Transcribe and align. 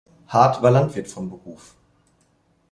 Hardt 0.29 0.63
war 0.63 0.71
Landwirt 0.71 1.07
von 1.09 1.29
Beruf. 1.29 1.75